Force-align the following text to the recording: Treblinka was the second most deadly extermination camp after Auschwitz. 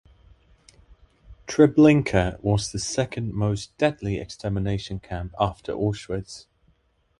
Treblinka 1.45 2.41
was 2.41 2.71
the 2.71 2.79
second 2.79 3.33
most 3.35 3.77
deadly 3.77 4.17
extermination 4.19 4.99
camp 4.99 5.35
after 5.39 5.73
Auschwitz. 5.73 6.47